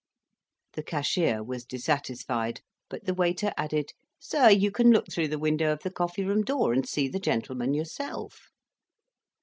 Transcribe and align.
The 0.73 0.81
cashier 0.81 1.43
was 1.43 1.63
dissatisfied; 1.63 2.61
but 2.89 3.05
the 3.05 3.13
waiter 3.13 3.53
added, 3.55 3.91
"Sir, 4.19 4.49
you 4.49 4.71
can 4.71 4.89
look 4.89 5.05
through 5.11 5.27
the 5.27 5.37
window 5.37 5.71
of 5.71 5.83
the 5.83 5.91
coffee 5.91 6.23
room 6.25 6.41
door, 6.41 6.73
and 6.73 6.89
see 6.89 7.07
the 7.07 7.19
gentleman 7.19 7.75
yourself." 7.75 8.47